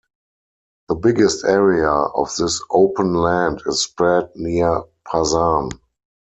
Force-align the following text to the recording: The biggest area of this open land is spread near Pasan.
The 0.89 0.95
biggest 0.95 1.45
area 1.45 1.87
of 1.87 2.35
this 2.35 2.59
open 2.71 3.13
land 3.13 3.61
is 3.67 3.83
spread 3.83 4.29
near 4.35 4.81
Pasan. 5.05 5.69